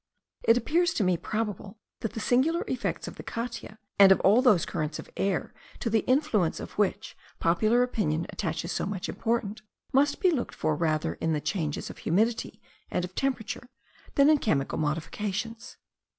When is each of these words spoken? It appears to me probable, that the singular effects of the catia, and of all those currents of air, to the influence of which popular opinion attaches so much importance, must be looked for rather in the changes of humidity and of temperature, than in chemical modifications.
It 0.41 0.57
appears 0.57 0.95
to 0.95 1.03
me 1.03 1.15
probable, 1.15 1.77
that 1.99 2.13
the 2.13 2.19
singular 2.19 2.63
effects 2.67 3.07
of 3.07 3.17
the 3.17 3.23
catia, 3.23 3.77
and 3.99 4.11
of 4.11 4.19
all 4.21 4.41
those 4.41 4.65
currents 4.65 4.97
of 4.97 5.11
air, 5.15 5.53
to 5.79 5.91
the 5.91 6.03
influence 6.07 6.59
of 6.59 6.71
which 6.71 7.15
popular 7.39 7.83
opinion 7.83 8.25
attaches 8.31 8.71
so 8.71 8.87
much 8.87 9.07
importance, 9.09 9.61
must 9.93 10.19
be 10.19 10.31
looked 10.31 10.55
for 10.55 10.75
rather 10.75 11.13
in 11.13 11.33
the 11.33 11.39
changes 11.39 11.91
of 11.91 11.99
humidity 11.99 12.59
and 12.89 13.05
of 13.05 13.13
temperature, 13.13 13.69
than 14.15 14.27
in 14.27 14.39
chemical 14.39 14.79
modifications. 14.79 15.77